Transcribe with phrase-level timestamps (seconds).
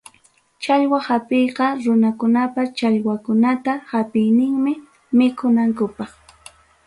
[0.63, 4.71] Challwa hapiyqa runakunapa challwakunata hapiyninmi
[5.17, 6.11] mikunankupaq.